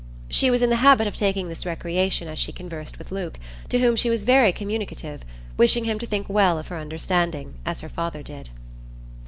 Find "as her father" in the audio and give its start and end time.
7.67-8.23